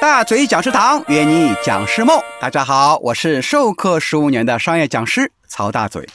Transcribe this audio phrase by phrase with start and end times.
[0.00, 6.08] 大嘴讲师堂约你讲师梦，大家好，我是授课十五年的商业讲师曹大嘴。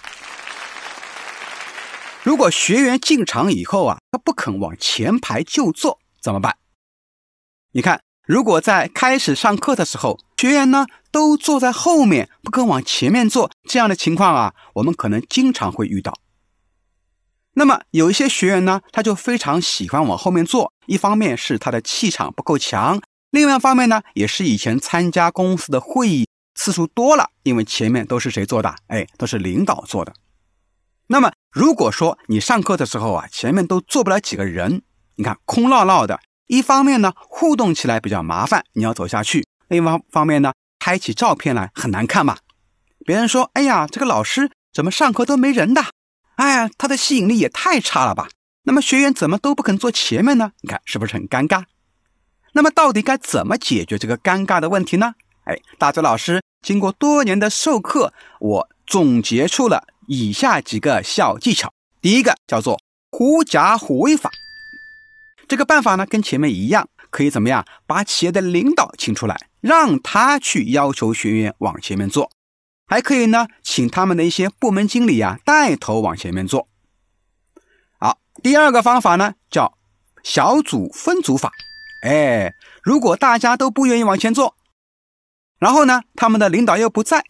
[2.23, 6.55] 如果学员进场以后啊，他不肯往前排就坐，怎么办？
[7.73, 16.13] 你看，如果在开始上课的时候，学员呢都坐在后面，不肯往前面坐，这样的情况啊，我们可能经常会遇到。
[17.55, 23.01] 那么有一些学员呢，他就非常喜欢往后面坐，一方面是他的气场不够强。
[23.33, 28.75] 另外一方面呢，也是以前参加公司的会议次数多了，因为前面都是谁坐的？
[28.85, 30.13] 哎，都是领导坐的。
[31.07, 34.83] 那么如果说你上课的时候啊，前面都坐不了几个人，
[35.15, 42.37] 你看空落落的，一方面呢互动起来比较麻烦，你要走下去；另外一方面呢，拍起照片来很难看嘛。
[43.03, 45.83] 别人说：“哎呀，这个老师怎么上课都没人的？
[46.35, 48.29] 哎呀，他的吸引力也太差了吧？”
[48.65, 50.51] 那么学员怎么都不肯坐前面呢？
[50.61, 51.63] 你看是不是很尴尬？
[52.53, 55.15] 那么到底该怎么解决这个尴尬的问题呢？
[55.45, 61.73] 哎，大嘴老师经过多年的授课，我总结出了以下几个小技巧。
[61.99, 62.79] 第一个叫做
[63.09, 64.29] 狐假虎威法。
[65.47, 67.65] 这个办法呢，跟前面一样，可以怎么样？
[67.85, 72.29] 把企业的领导请出来，让他去要求学员往前面坐，
[72.85, 76.67] 还可以呢，请他们的一些部门经理啊带头往前面坐。
[77.99, 79.77] 好，第二个方法呢，叫
[80.23, 81.51] 小组分组法。
[82.03, 84.57] 哎，如果大家都不愿意往前做，
[85.57, 87.23] 然后呢，他们的领导又不在，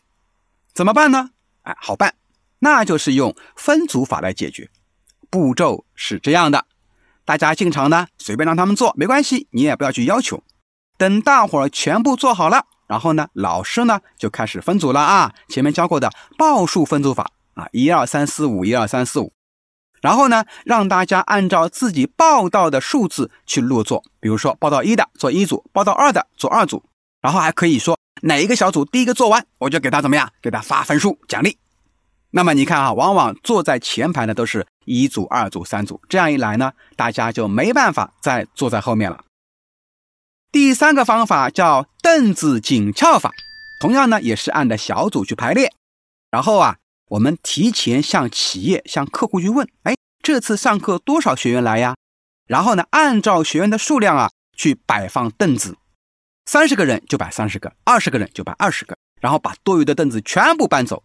[0.74, 1.30] 怎么办呢？
[1.62, 2.16] 哎，好办，
[2.58, 4.72] 那就是用分组法来解决。
[5.30, 6.66] 步骤是这样的：
[7.24, 10.44] 大家进场呢，随便让他们做，没关系，你也不要去要求。
[10.98, 15.32] 等大伙儿全部做好了，然后呢，老师呢就开始分组了啊。
[15.50, 19.32] 前面教过的报数分组法啊，一二三四五，一二三四五。
[20.04, 24.04] 然后呢，让大家按照自己报到的数字去落座。
[24.20, 26.84] 比如说，报到一的做一组，报到二的做二组。
[27.22, 31.58] 然后还可以说哪一个小组第一个做完，我就给他怎么样，给他发分数奖励。
[32.32, 36.02] 那么你看啊，往往坐在前排的都是一组、二组、三组。
[36.10, 39.24] 这样一来呢，大家就没办法再坐在后面了。
[40.52, 43.32] 第三个方法叫凳子紧俏法，
[43.80, 45.72] 同样呢也是按的小组去排列。
[46.30, 46.76] 然后啊。
[47.14, 51.96] 我们提前向企业、向客户去问，哎，这次上课多少学员来呀？
[52.48, 55.78] 然后呢，按照学员的数量啊，去摆放凳子，
[56.46, 61.04] 三十个人就摆三十个，二十个人就摆二十个，然后把多余的凳子全部搬走。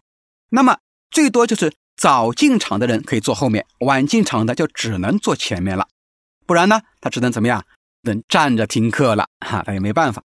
[0.48, 0.78] 那么
[1.10, 5.88] 最多就是早进场的人可以坐后面，晚进场的就只能坐前面了。
[6.46, 7.66] 不然呢，他只能怎么样？
[8.04, 10.22] 能站着听课了哈，他也没办法。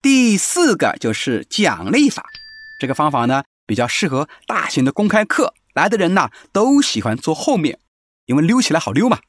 [0.00, 2.24] 第四个就是奖励法，
[2.80, 3.44] 这个方法呢。
[3.70, 7.78] 比较适合大型的公开课，来的人呢都喜欢坐后面，
[8.26, 9.20] 因为溜起来好溜嘛。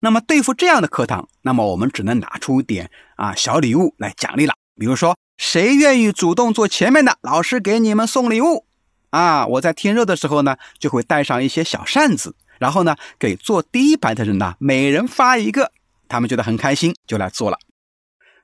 [0.00, 4.54] 那么对付这样的课堂，那么我们只能拿出点啊小礼物来奖励了。
[4.74, 8.66] 比如说，谁愿意主动坐前面的，老师给你们送礼物
[9.10, 9.46] 啊！
[9.46, 15.70] 我在天热的时候呢，就会带上一些小扇子，然后呢给坐第一排的人呢每人发一个，
[16.08, 17.58] 他们觉得很开心，就来做了。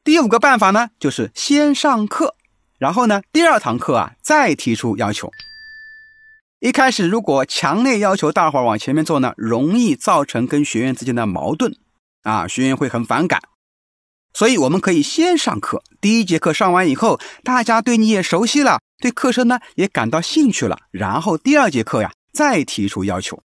[0.05, 2.37] 第五个办法呢，就是先上课。
[2.81, 5.31] 然后呢，第二堂课啊，再提出要求。
[6.61, 11.77] 一开始如果强烈要求大伙儿往前面坐呢，容易造成跟学员之间的矛盾
[12.23, 13.43] 啊，学员会很反感。
[14.33, 23.43] 所以我们可以先上课，第一节课上完以后，大家对你也熟悉了，对课程呢也感到兴趣了，然后第二节课呀再提出要求。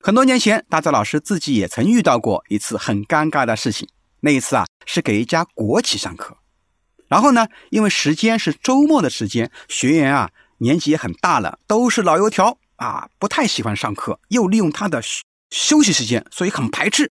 [0.00, 3.88] 很多年前，大泽老师自己也曾遇到过一次很尴尬的事情。
[4.20, 6.36] 那一次啊，是给一家国企上课。
[7.10, 15.02] 然后呢，因为时间是周末的时间，学员啊年纪也很大了，都是老油条啊，不太喜欢上课，又利用他的
[15.50, 17.10] 休息时间，所以很排斥。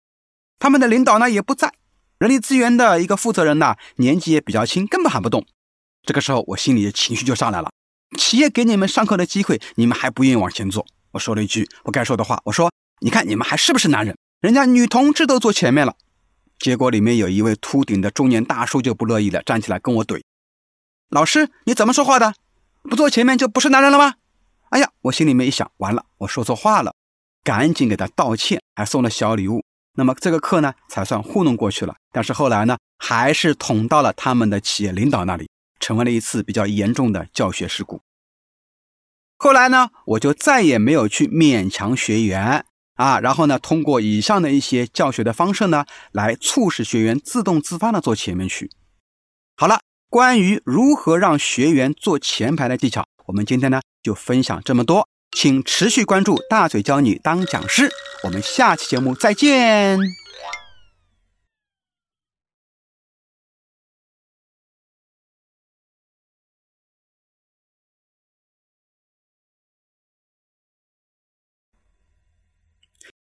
[0.61, 1.73] 他们的领导呢也不在，
[2.19, 5.45] 人力资源的一个负责人呢年纪也比较轻，根本喊不动。
[6.07, 7.69] 这个时候我心里的情绪就上来了。
[8.17, 10.87] 企业给你们上课的机会，你们还不愿意往前坐。
[11.11, 12.71] 我说了一句不该说的话，我说
[13.03, 14.17] ：“你看你们还是不是男人？
[14.41, 15.97] 人家女同志都坐前面了。”
[16.59, 20.23] 结果里面有一位秃顶的中年大叔就不乐意了，站起来跟我怼
[21.09, 22.35] ：“老师，你怎么说话的？
[22.82, 24.15] 不坐前面就不是男人了吗？”
[24.71, 26.94] 哎呀，我心里面一想，完了，我说错话了，
[27.43, 29.65] 赶紧给他道歉，还送了小礼物。
[29.94, 31.97] 那么这个课呢，才算糊弄过去了。
[32.12, 35.49] 但是后来呢，还是捅到了他们的企业领导那里，
[35.81, 38.00] 成为了一次比较严重的教学事故。
[39.38, 42.67] 后来呢，我就再也没有去勉强学员。
[42.99, 48.71] 啊，然后呢，通过以上的一些教学的方式呢，来促使学员自动自发的坐前面去。
[49.56, 49.81] 好了，
[50.11, 57.89] 关于如何让学员坐前排的技巧，我们今天呢就分享这么多，请持续关注大嘴教你当讲师，
[58.25, 60.28] 我们下期节目再见。